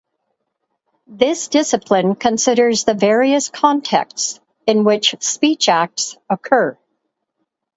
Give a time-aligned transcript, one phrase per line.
[1.05, 6.75] This discipline considers the various contexts in which speech acts occur.